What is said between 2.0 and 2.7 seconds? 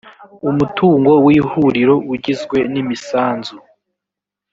ugizwe